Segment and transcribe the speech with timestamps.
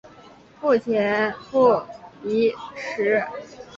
[0.59, 0.95] 父亲
[1.51, 1.85] 厍
[2.23, 2.51] 狄
[2.97, 3.23] 峙。